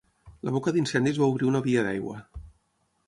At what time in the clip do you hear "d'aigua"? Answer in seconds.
1.89-2.19